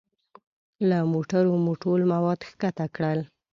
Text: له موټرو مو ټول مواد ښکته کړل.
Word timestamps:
له 0.89 0.97
موټرو 1.13 1.51
مو 1.63 1.73
ټول 1.83 2.01
مواد 2.13 2.39
ښکته 2.49 2.85
کړل. 2.95 3.19